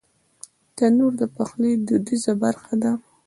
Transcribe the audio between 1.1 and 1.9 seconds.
د پخلي